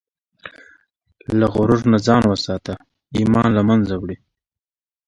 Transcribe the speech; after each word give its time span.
له 1.39 1.45
غرور 1.53 1.81
نه 1.91 1.97
ځان 2.07 2.23
وساته، 2.27 2.73
ایمان 3.17 3.49
له 3.57 3.61
منځه 3.69 3.93
وړي. 3.97 4.17